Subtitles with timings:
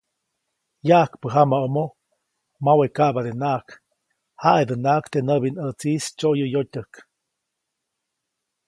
[0.87, 1.83] Yaʼajkpä jamaʼomo,
[2.63, 3.67] mawe kaʼbadenaʼajk,
[4.41, 6.91] jaʼidänaʼajk teʼ näʼbinʼätsiʼis tsyoyäyotyäjk.